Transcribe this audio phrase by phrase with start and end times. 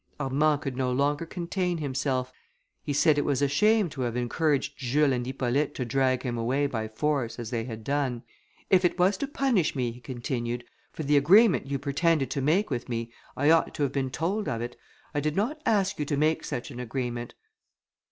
[0.19, 2.33] Armand could no longer contain himself;
[2.81, 6.39] he said it was a shame to have encouraged Jules and Hippolyte to drag him
[6.39, 8.23] away by force, as they had done:
[8.71, 12.71] "If it was to punish me," he continued, "for the agreement you pretended to make
[12.71, 14.75] with me, I ought to have been told of it.
[15.13, 17.35] I did not ask you to make such an agreement."